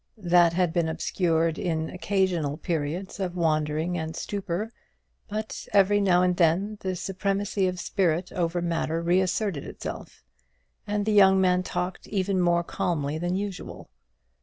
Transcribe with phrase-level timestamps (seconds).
[0.17, 4.71] That had been obscured in occasional periods of wandering and stupor,
[5.29, 10.23] but every now and then the supremacy of spirit over matter reasserted itself,
[10.87, 13.91] and the young man talked even more calmly than usual.